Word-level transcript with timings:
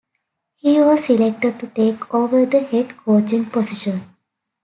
He 0.55 0.79
was 0.79 1.05
selected 1.05 1.59
to 1.59 1.67
take 1.67 2.11
over 2.11 2.43
the 2.47 2.61
head 2.61 2.97
coaching 2.97 3.45
position. 3.45 4.01